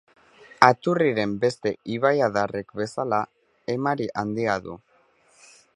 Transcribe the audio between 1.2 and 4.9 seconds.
beste ibaiadarrek bezala, emari handia du.